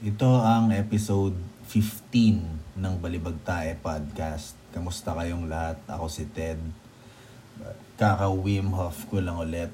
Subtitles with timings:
[0.00, 1.36] Ito ang episode
[1.68, 2.40] 15
[2.80, 4.56] ng Balibag Tae Podcast.
[4.72, 5.76] Kamusta kayong lahat?
[5.84, 6.56] Ako si Ted.
[8.00, 9.68] Kaka-Wim Hof ko lang ulit.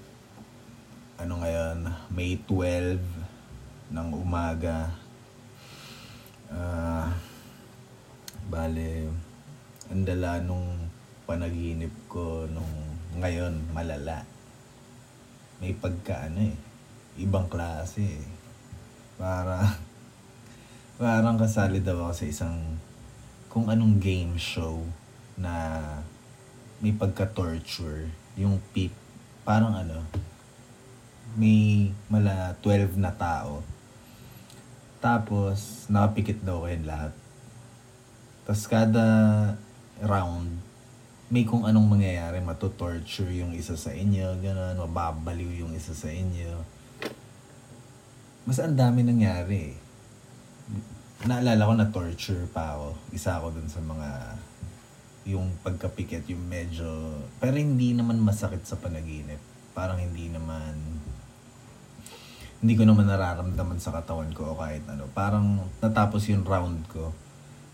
[1.23, 2.11] Ano ngayon?
[2.11, 2.99] May 12
[3.95, 4.99] ng umaga.
[6.51, 7.15] Ah,
[8.51, 9.07] bale,
[9.87, 10.91] ang dala nung
[11.23, 12.75] panaginip ko nung
[13.23, 14.27] ngayon malala.
[15.63, 16.59] May pagka ano eh.
[17.15, 18.27] Ibang klase eh.
[19.15, 19.86] Para
[20.97, 22.57] parang kasali daw ako sa isang
[23.53, 24.81] kung anong game show
[25.37, 25.81] na
[26.81, 28.09] may pagka-torture.
[28.41, 28.93] Yung peep,
[29.45, 30.05] parang ano,
[31.37, 33.61] may mala 12 na tao.
[35.01, 37.13] Tapos, nakapikit daw kayo lahat.
[38.49, 39.09] Tapos kada
[40.01, 40.49] round,
[41.29, 46.57] may kung anong mangyayari, matutorture yung isa sa inyo, gano'n, mababaliw yung isa sa inyo.
[48.49, 49.86] Mas ang dami nangyari eh
[51.25, 52.89] naalala ko na torture pa ako.
[53.17, 54.09] Isa ako dun sa mga
[55.27, 56.87] yung pagkapikit, yung medyo,
[57.43, 59.43] pero hindi naman masakit sa panaginip.
[59.75, 60.79] Parang hindi naman,
[62.63, 65.11] hindi ko naman nararamdaman sa katawan ko o kahit ano.
[65.11, 67.11] Parang natapos yung round ko.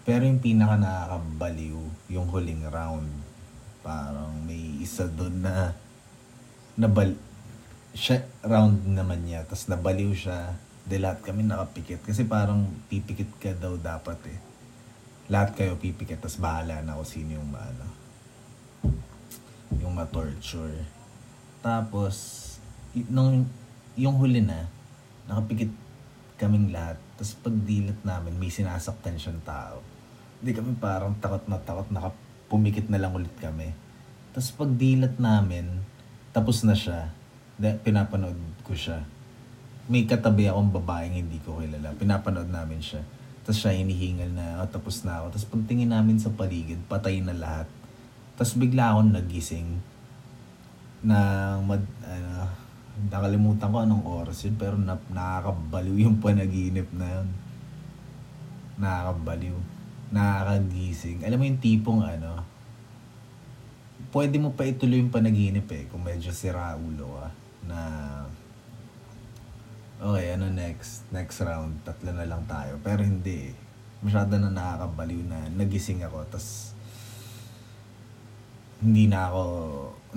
[0.03, 3.07] Pero yung pinaka nakakabaliw, yung huling round.
[3.85, 5.77] Parang may isa doon na
[6.81, 7.13] nabal
[7.93, 12.03] siya round naman niya tapos nabaliw siya de lahat kami nakapikit.
[12.03, 14.39] Kasi parang pipikit ka daw dapat eh.
[15.31, 17.87] Lahat kayo pipikit, tapos bahala na kung sino yung maano.
[19.79, 20.83] Yung ma-torture.
[21.63, 22.15] Tapos,
[23.07, 23.47] nung,
[23.95, 24.67] yung huli na,
[25.31, 25.71] nakapikit
[26.37, 26.99] kaming lahat.
[27.15, 29.79] Tapos pag dilat namin, may sinasaktan siyang tao.
[30.43, 33.71] Hindi kami parang takot na takot, nakapumikit na lang ulit kami.
[34.35, 35.71] Tapos pag dilat namin,
[36.35, 37.15] tapos na siya,
[37.63, 38.37] de, pinapanood
[38.67, 39.07] ko siya
[39.91, 41.91] may katabi akong babaeng hindi ko kilala.
[41.99, 43.03] Pinapanood namin siya.
[43.43, 45.35] Tapos siya hinihingal na, oh, tapos na ako.
[45.35, 47.67] Tapos pagtingin namin sa paligid, patay na lahat.
[48.39, 49.83] Tapos bigla akong nagising
[51.03, 51.19] na
[51.59, 52.47] mad, ano,
[53.11, 57.29] nakalimutan ko anong oras yun, pero na, nakakabaliw yung panaginip na yun.
[58.79, 59.59] Nakakabaliw.
[60.15, 61.27] Nakakagising.
[61.27, 62.47] Alam mo yung tipong ano,
[64.15, 67.29] pwede mo pa ituloy yung panaginip eh, kung medyo sira ulo ka.
[67.67, 67.79] Na
[70.03, 71.07] okay, ano next?
[71.15, 72.77] Next round, tatlo na lang tayo.
[72.83, 73.55] Pero hindi.
[74.03, 76.27] Masyado na nakakabaliw na nagising ako.
[76.27, 76.75] tas
[78.83, 79.43] hindi na ako,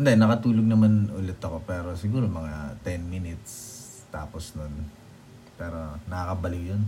[0.02, 1.62] hindi, nakatulog naman ulit ako.
[1.70, 3.54] Pero siguro mga 10 minutes
[4.10, 4.90] tapos nun.
[5.56, 6.82] Pero nakakabaliw yun.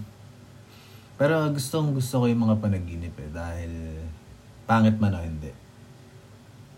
[1.17, 3.29] Pero gustong gusto ko yung mga panaginip eh.
[3.29, 3.73] Dahil
[4.65, 5.49] pangit man o hindi.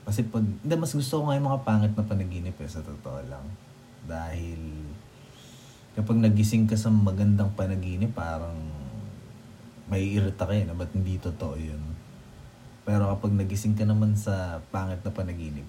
[0.09, 3.19] Kasi pag, hindi, mas gusto ko nga yung mga pangit na panaginip eh, sa totoo
[3.29, 3.45] lang.
[4.09, 4.57] Dahil,
[5.99, 8.55] kapag nagising ka sa magandang panaginip, parang
[9.91, 11.83] may irita ka na ba't hindi totoo yun.
[12.87, 15.67] Pero kapag nagising ka naman sa pangit na panaginip,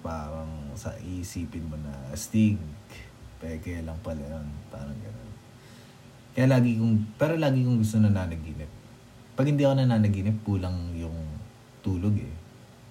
[0.00, 2.56] parang sa isipin mo na, astig,
[3.44, 4.48] peke lang pala yun.
[4.72, 5.30] Parang gano'n.
[6.32, 8.72] Kaya lagi kong, pero lagi kong gusto na nanaginip.
[9.36, 11.18] Pag hindi ako nananaginip, kulang yung
[11.84, 12.34] tulog eh.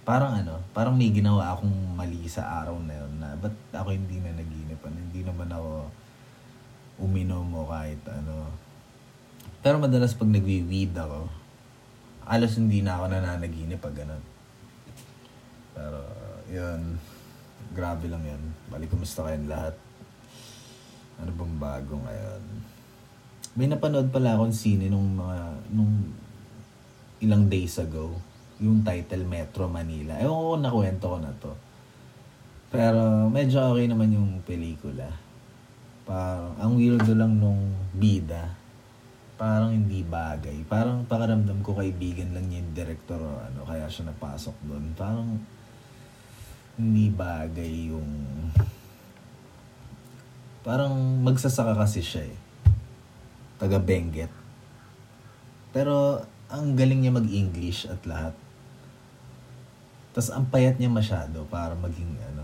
[0.05, 4.21] Parang ano, parang may ginawa akong mali sa araw na yun na ba't ako hindi
[4.21, 4.77] na naginip?
[4.85, 5.89] Ano, hindi naman ako
[7.07, 8.51] uminom o kahit ano.
[9.63, 11.31] Pero madalas pag nagwi-weed ako,
[12.27, 14.23] alas hindi na ako nananaginip pag ganun.
[15.71, 15.99] Pero,
[16.51, 16.99] yun.
[17.71, 18.43] Grabe lang yun.
[18.67, 19.75] Balik, kumusta kayong lahat?
[21.23, 22.43] Ano bang bago ngayon?
[23.57, 25.37] May napanood pala akong sine nung mga,
[25.73, 26.13] nung
[27.23, 28.13] ilang days ago.
[28.61, 30.17] Yung title Metro Manila.
[30.21, 31.51] Ewan ko kung nakwento ko na to.
[32.67, 35.26] Pero medyo okay naman yung pelikula
[36.07, 38.55] Parang, ang weirdo lang nung bida.
[39.35, 40.63] Parang hindi bagay.
[40.63, 44.95] Parang pakaramdam ko kaibigan lang niya yung director o ano, kaya siya napasok doon.
[44.95, 45.35] Parang
[46.79, 48.07] hindi bagay yung...
[50.63, 50.95] Parang
[51.27, 52.37] magsasaka kasi siya eh.
[53.59, 54.31] Taga Benguet.
[55.75, 58.33] Pero ang galing niya mag-English at lahat.
[60.15, 62.36] Tapos ang payat niya masyado para maging ano,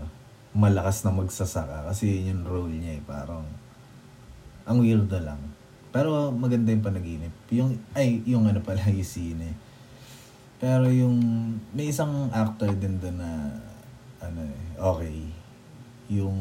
[0.54, 3.02] malakas na magsasaka kasi yun yung role niya eh.
[3.02, 3.42] Parang,
[4.64, 5.42] ang weirdo lang.
[5.90, 7.34] Pero maganda yung panaginip.
[7.50, 9.54] Yung, ay, yung ano pala, yung scene
[10.62, 11.18] Pero yung,
[11.74, 13.30] may isang actor din doon na,
[14.22, 15.16] ano eh, okay.
[16.14, 16.38] Yung,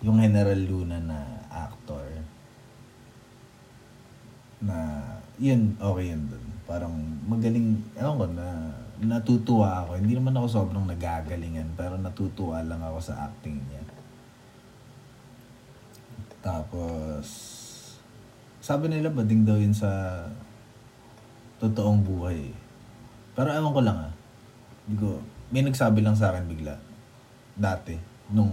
[0.00, 1.18] yung General Luna na
[1.52, 2.08] actor.
[4.64, 5.00] Na,
[5.36, 6.44] yun, okay yun doon.
[6.64, 6.96] Parang
[7.28, 8.48] magaling, ewan ko na,
[9.02, 10.00] natutuwa ako.
[10.00, 13.82] Hindi naman ako sobrang nagagalingan, pero natutuwa lang ako sa acting niya.
[16.40, 17.26] Tapos,
[18.62, 20.22] sabi nila bading daw yun sa
[21.58, 22.54] totoong buhay.
[23.36, 24.12] Pero ewan ko lang ah.
[24.86, 25.20] Hindi ko,
[25.50, 26.78] may nagsabi lang sa akin bigla.
[27.56, 27.98] Dati,
[28.30, 28.52] nung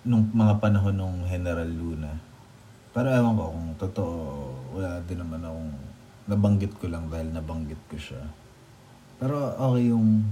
[0.00, 2.16] nung mga panahon nung General Luna.
[2.90, 4.16] Pero ewan ko kung totoo,
[4.74, 5.89] wala din naman akong
[6.30, 8.22] nabanggit ko lang dahil nabanggit ko siya.
[9.18, 10.22] Pero okay yung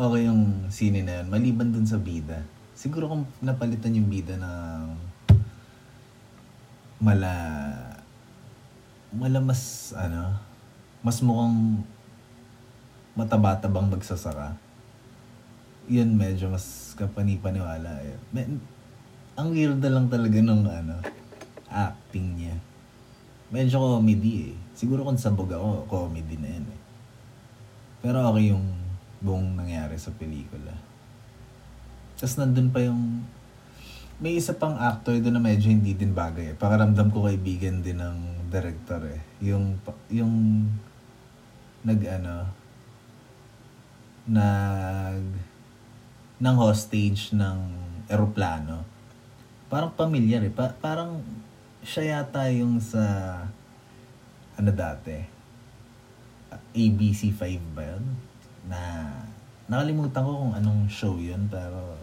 [0.00, 1.28] okay yung scene na yan.
[1.28, 2.40] Maliban dun sa bida.
[2.72, 5.12] Siguro kung napalitan yung bida ng
[7.02, 7.34] mala
[9.12, 10.38] mala mas ano
[11.02, 11.82] mas mukhang
[13.18, 14.54] mataba-tabang magsasaka
[15.90, 18.16] yun medyo mas kapani-paniwala eh.
[19.34, 21.02] Ang weird na lang talaga nung ano
[21.66, 22.56] acting niya
[23.52, 26.80] medyo comedy eh siguro kung sabog ako comedy na yan eh
[28.02, 28.64] pero okay yung
[29.22, 30.74] buong nangyari sa pelikula
[32.16, 33.22] tapos nandun pa yung
[34.22, 36.54] may isa pang actor doon na medyo hindi din bagay.
[36.54, 36.56] Eh.
[36.56, 39.18] Pakaramdam ko kaibigan din ng director eh.
[39.42, 39.74] Yung,
[40.14, 40.62] yung
[41.82, 42.46] nag ano,
[44.30, 45.26] nag,
[46.38, 47.58] ng hostage ng
[48.06, 48.86] eroplano.
[49.66, 50.54] Parang familiar eh.
[50.54, 51.18] Pa, parang
[51.82, 53.02] siya yata yung sa,
[54.56, 55.18] ano dati,
[56.72, 57.42] ABC5
[57.76, 58.04] ba yun?
[58.66, 58.80] Na,
[59.68, 61.98] nakalimutan ko kung anong show yun, pero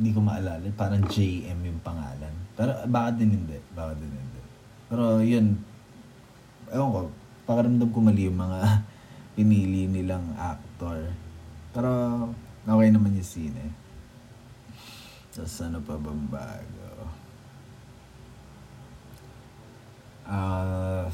[0.00, 0.64] hindi ko maalala.
[0.76, 2.34] Parang JM yung pangalan.
[2.56, 3.60] Pero baka din hindi.
[3.76, 4.40] Baka din hindi.
[4.88, 5.60] Pero yun,
[6.72, 7.00] ewan ko,
[7.44, 8.60] pakaramdam ko mali yung mga
[9.36, 11.04] pinili nilang actor.
[11.76, 11.90] Pero
[12.64, 13.72] okay naman yung scene eh.
[15.30, 16.88] Tapos ano pa bang bago?
[17.00, 17.08] Ah...
[20.30, 21.10] Uh,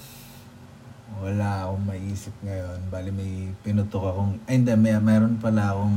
[1.25, 2.93] wala akong maisip ngayon.
[2.93, 4.37] Bali may pinutok akong...
[4.45, 5.97] Ay hindi, may, mayroon pala akong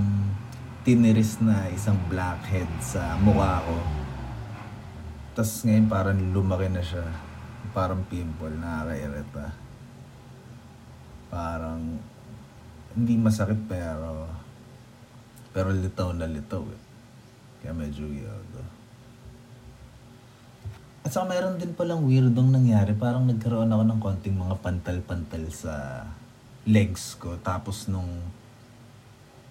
[0.88, 3.76] tiniris na isang blackhead sa mukha ko.
[5.36, 7.04] Tapos ngayon parang lumaki na siya.
[7.76, 9.52] Parang pimple, nakakairita.
[11.28, 12.00] Parang
[12.96, 14.32] hindi masakit pero
[15.52, 16.82] pero litaw na litaw eh.
[17.60, 18.54] Kaya medyo weird.
[21.10, 22.94] At saka mayroon din palang weirdong nangyari.
[22.94, 26.06] Parang nagkaroon ako ng konting mga pantal-pantal sa
[26.70, 27.34] legs ko.
[27.42, 28.22] Tapos nung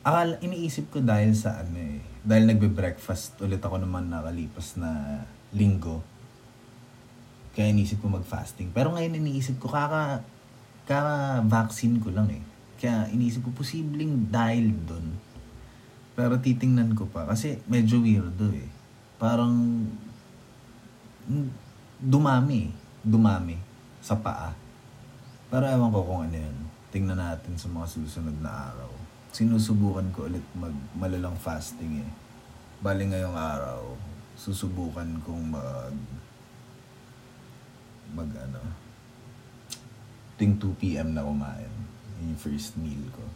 [0.06, 5.18] akala, iniisip ko dahil sa ano eh, dahil nagbe-breakfast ulit ako naman nakalipas na
[5.50, 5.98] linggo.
[7.58, 8.70] Kaya iniisip ko mag-fasting.
[8.70, 10.22] Pero ngayon iniisip ko, kaka,
[10.86, 12.42] kaka-vaccine ko lang eh.
[12.78, 15.10] Kaya iniisip ko, posibleng dahil doon.
[16.14, 18.70] Pero titingnan ko pa, kasi medyo weirdo eh.
[19.18, 19.82] Parang,
[22.00, 23.56] dumami Dumami
[24.02, 24.52] sa paa.
[25.48, 26.58] Pero ewan ko kung ano yun.
[26.90, 32.10] Tingnan natin sa mga susunod na araw sinusubukan ko ulit mag malalang fasting eh.
[32.78, 33.82] Bali ngayong araw,
[34.38, 35.94] susubukan kong mag
[38.16, 38.62] mag ano
[40.38, 41.12] ting 2 p.m.
[41.12, 41.72] na kumain.
[42.22, 43.26] Yung first meal ko.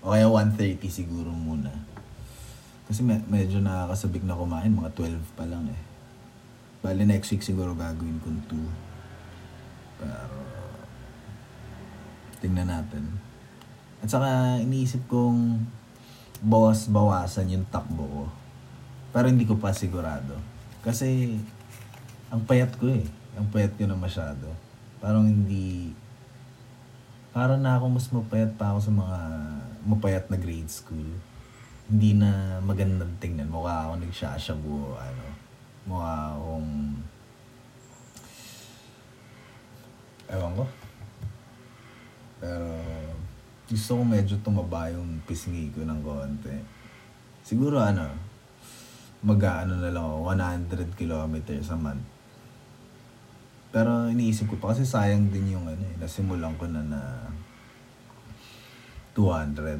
[0.00, 1.68] O kaya 1.30 siguro muna.
[2.88, 5.80] Kasi me- medyo nakakasabik na kumain, mga 12 pa lang eh.
[6.80, 8.56] Bali next week siguro gagawin kong 2.
[10.00, 10.40] Pero
[12.40, 13.04] tingnan natin.
[14.00, 15.60] At saka iniisip kong
[16.40, 18.24] bawas-bawasan yung takbo ko.
[19.12, 20.40] Pero hindi ko pa sigurado.
[20.80, 21.36] Kasi
[22.32, 23.04] ang payat ko eh.
[23.36, 24.48] Ang payat ko na masyado.
[25.04, 25.92] Parang hindi...
[27.30, 29.18] Parang na ako mas mapayat pa ako sa mga
[29.84, 31.06] mapayat na grade school.
[31.92, 33.52] Hindi na magandang tingnan.
[33.52, 35.49] Mukha ako nagsashabu ano.
[35.88, 36.70] Mukha akong...
[40.30, 40.64] Ewan ko.
[42.40, 42.68] Pero
[43.70, 46.56] gusto ko medyo tumaba yung pisngi ko ng konti.
[47.46, 48.10] Siguro ano,
[49.22, 52.02] mag-ano na lang ako, 100 kilometers a month.
[53.70, 57.00] Pero iniisip ko pa kasi sayang din yung ano eh, nasimulan ko na na
[59.14, 59.78] 200.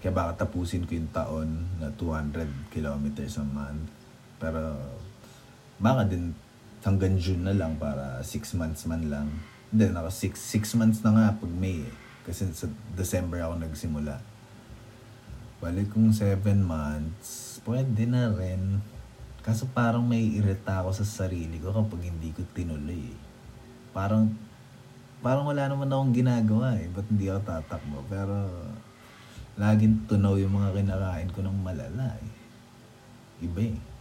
[0.00, 3.92] Kaya baka tapusin ko yung taon na 200 kilometers a month.
[4.40, 4.76] Pero
[5.78, 6.34] baka din
[6.84, 9.28] hanggang June na lang para 6 months man lang.
[9.72, 10.36] Hindi, naka 6
[10.78, 11.94] months na nga pag May eh.
[12.24, 14.16] Kasi sa December ako nagsimula.
[15.64, 18.84] Balik kong 7 months, pwede na rin.
[19.44, 23.12] Kaso parang may irita ako sa sarili ko kapag hindi ko tinuloy.
[23.92, 24.32] Parang,
[25.20, 26.88] parang wala naman akong ginagawa eh.
[26.92, 27.98] Ba't hindi ako tatakbo?
[28.08, 28.36] Pero,
[29.56, 32.30] laging tunaw yung mga kinakain ko ng malala eh.
[33.44, 33.93] Iba eh.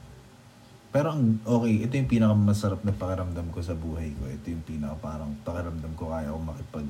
[0.93, 4.29] Pero ang okay, ito yung pinakamasarap na pakiramdam ko sa buhay ko.
[4.29, 6.89] Ito yung pinaka parang pakiramdam ko kaya ako makipag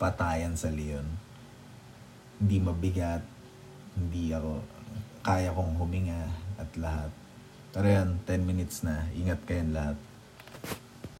[0.00, 1.04] patayan sa leon.
[2.40, 3.20] Hindi mabigat,
[4.00, 4.64] hindi ako,
[5.20, 6.24] kaya kong huminga
[6.56, 7.12] at lahat.
[7.76, 9.12] Pero yan, 10 minutes na.
[9.12, 9.98] Ingat kayong lahat.